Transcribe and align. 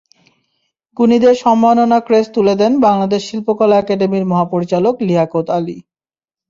গুণীদের 0.97 1.35
সম্মাননা 1.35 1.97
ক্রেস্ট 1.99 2.31
তুলে 2.35 2.53
দেন 2.61 2.73
বাংলাদেশ 2.87 3.21
শিল্পকলা 3.29 3.75
একাডেমির 3.79 4.25
মহাপরিচালক 4.31 4.95
লিয়াকত 5.07 5.47
আলী। 5.57 5.77